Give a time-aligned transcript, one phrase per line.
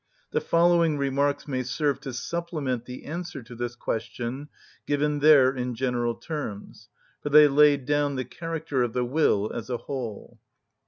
[0.31, 4.49] The following remarks may serve to supplement the answer to this question
[4.87, 6.89] given there in general terms,
[7.21, 10.39] for they lay down the character of the will as a whole.